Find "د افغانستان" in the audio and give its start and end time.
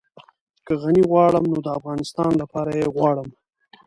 1.65-2.31